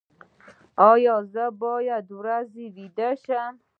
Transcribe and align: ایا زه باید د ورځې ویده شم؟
ایا 0.91 1.15
زه 1.33 1.43
باید 1.61 2.03
د 2.09 2.11
ورځې 2.19 2.65
ویده 2.75 3.09
شم؟ 3.23 3.53